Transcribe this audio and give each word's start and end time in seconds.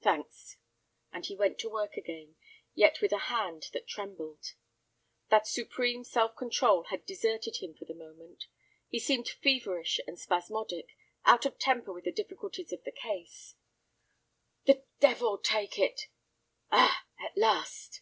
"Thanks," 0.00 0.56
and 1.12 1.26
he 1.26 1.36
went 1.36 1.58
to 1.58 1.68
work 1.68 1.98
again, 1.98 2.36
yet 2.72 3.02
with 3.02 3.12
a 3.12 3.18
hand 3.28 3.68
that 3.74 3.86
trembled. 3.86 4.54
That 5.28 5.46
supreme 5.46 6.02
self 6.02 6.34
control 6.34 6.84
had 6.84 7.04
deserted 7.04 7.58
him 7.58 7.74
for 7.74 7.84
the 7.84 7.92
moment. 7.92 8.46
He 8.88 8.98
seemed 8.98 9.28
feverish 9.28 10.00
and 10.06 10.18
spasmodic, 10.18 10.96
out 11.26 11.44
of 11.44 11.58
temper 11.58 11.92
with 11.92 12.04
the 12.04 12.10
difficulties 12.12 12.72
of 12.72 12.84
the 12.84 12.90
case. 12.90 13.54
"The 14.64 14.82
devil 14.98 15.36
take 15.36 15.78
it! 15.78 16.08
Ah—at 16.72 17.36
last." 17.36 18.00